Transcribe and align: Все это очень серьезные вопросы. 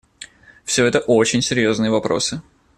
Все 0.65 0.87
это 0.87 0.97
очень 0.99 1.43
серьезные 1.43 1.91
вопросы. 1.91 2.41